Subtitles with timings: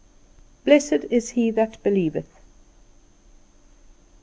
[0.65, 2.39] Blessed is He That Believeth.